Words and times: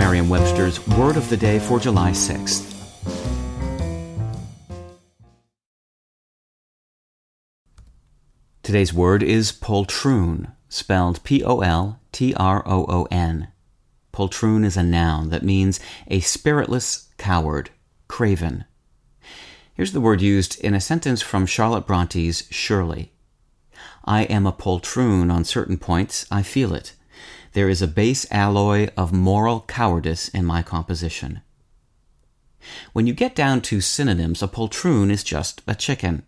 It's 0.00 0.06
Merriam-Webster's 0.06 0.86
Word 0.96 1.18
of 1.18 1.28
the 1.28 1.36
Day 1.36 1.58
for 1.58 1.78
July 1.78 2.12
6th. 2.12 2.74
Today's 8.62 8.94
word 8.94 9.22
is 9.22 9.52
poltroon, 9.52 10.52
spelled 10.70 11.22
P 11.22 11.44
O 11.44 11.60
L 11.60 12.00
T 12.12 12.32
R 12.32 12.66
O 12.66 12.86
O 12.88 13.08
N. 13.10 13.48
Poltroon 14.10 14.64
is 14.64 14.78
a 14.78 14.82
noun 14.82 15.28
that 15.28 15.42
means 15.42 15.78
a 16.06 16.20
spiritless 16.20 17.10
coward, 17.18 17.68
craven. 18.08 18.64
Here's 19.74 19.92
the 19.92 20.00
word 20.00 20.22
used 20.22 20.58
in 20.60 20.72
a 20.72 20.80
sentence 20.80 21.20
from 21.20 21.44
Charlotte 21.44 21.86
Bronte's 21.86 22.44
Shirley. 22.50 23.12
I 24.06 24.22
am 24.22 24.46
a 24.46 24.52
poltroon 24.52 25.30
on 25.30 25.44
certain 25.44 25.76
points, 25.76 26.24
I 26.30 26.40
feel 26.40 26.74
it. 26.74 26.94
There 27.52 27.68
is 27.68 27.82
a 27.82 27.88
base 27.88 28.26
alloy 28.30 28.88
of 28.96 29.12
moral 29.12 29.64
cowardice 29.66 30.28
in 30.28 30.44
my 30.44 30.62
composition. 30.62 31.42
When 32.92 33.06
you 33.06 33.14
get 33.14 33.34
down 33.34 33.62
to 33.62 33.80
synonyms, 33.80 34.42
a 34.42 34.48
poltroon 34.48 35.10
is 35.10 35.24
just 35.24 35.62
a 35.66 35.74
chicken. 35.74 36.24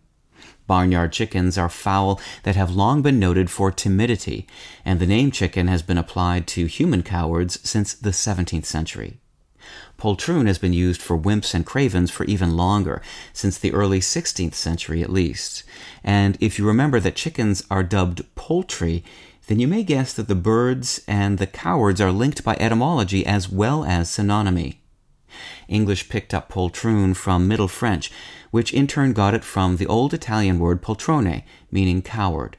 Barnyard 0.65 1.11
chickens 1.11 1.57
are 1.57 1.69
fowl 1.69 2.19
that 2.43 2.55
have 2.55 2.75
long 2.75 3.01
been 3.01 3.19
noted 3.19 3.49
for 3.49 3.71
timidity, 3.71 4.47
and 4.85 4.99
the 4.99 5.07
name 5.07 5.31
chicken 5.31 5.67
has 5.67 5.81
been 5.81 5.97
applied 5.97 6.47
to 6.47 6.65
human 6.65 7.03
cowards 7.03 7.59
since 7.67 7.93
the 7.93 8.11
17th 8.11 8.65
century. 8.65 9.19
Poltroon 9.97 10.47
has 10.47 10.57
been 10.57 10.73
used 10.73 11.01
for 11.01 11.17
wimps 11.17 11.53
and 11.53 11.65
cravens 11.65 12.11
for 12.11 12.25
even 12.25 12.57
longer, 12.57 13.01
since 13.31 13.57
the 13.57 13.73
early 13.73 13.99
16th 13.99 14.55
century 14.55 15.01
at 15.01 15.09
least. 15.09 15.63
And 16.03 16.37
if 16.39 16.57
you 16.57 16.65
remember 16.65 16.99
that 16.99 17.15
chickens 17.15 17.63
are 17.69 17.83
dubbed 17.83 18.23
poultry, 18.35 19.03
then 19.47 19.59
you 19.59 19.67
may 19.67 19.83
guess 19.83 20.13
that 20.13 20.27
the 20.27 20.35
birds 20.35 21.03
and 21.07 21.37
the 21.37 21.47
cowards 21.47 21.99
are 21.99 22.11
linked 22.11 22.43
by 22.43 22.55
etymology 22.59 23.25
as 23.25 23.49
well 23.49 23.83
as 23.83 24.09
synonymy. 24.09 24.77
English 25.67 26.09
picked 26.09 26.33
up 26.33 26.49
poltroon 26.49 27.13
from 27.15 27.47
Middle 27.47 27.67
French, 27.67 28.11
which 28.51 28.73
in 28.73 28.87
turn 28.87 29.13
got 29.13 29.33
it 29.33 29.43
from 29.43 29.77
the 29.77 29.87
old 29.87 30.13
Italian 30.13 30.59
word 30.59 30.81
poltrone, 30.81 31.43
meaning 31.71 32.01
coward. 32.01 32.57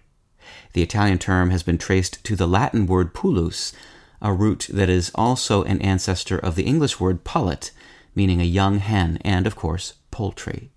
The 0.73 0.83
Italian 0.83 1.19
term 1.19 1.51
has 1.51 1.63
been 1.63 1.79
traced 1.79 2.25
to 2.25 2.37
the 2.37 2.49
Latin 2.49 2.87
word 2.87 3.15
pullus, 3.15 3.73
a 4.21 4.33
root 4.33 4.67
that 4.73 4.89
is 4.89 5.13
also 5.15 5.63
an 5.63 5.81
ancestor 5.81 6.39
of 6.39 6.57
the 6.57 6.65
English 6.65 6.99
word 6.99 7.25
pullet, 7.25 7.71
meaning 8.15 8.41
a 8.41 8.45
young 8.45 8.79
hen, 8.79 9.19
and, 9.23 9.47
of 9.47 9.55
course, 9.55 9.95
poultry. 10.11 10.71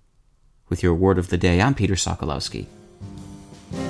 With 0.69 0.83
your 0.83 0.93
word 0.93 1.17
of 1.17 1.29
the 1.29 1.37
day, 1.37 1.61
I'm 1.61 1.73
Peter 1.73 1.95
Sokolowski. 1.95 2.67